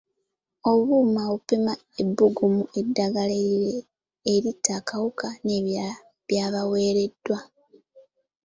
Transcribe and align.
Obuuma 0.71 1.21
obupima 1.31 1.73
ebbugumu, 2.01 2.63
eddagala 2.79 3.35
eritta 4.33 4.71
akawuka 4.79 5.27
n'ebirala 5.45 5.93
byabaweereddwa. 6.27 7.39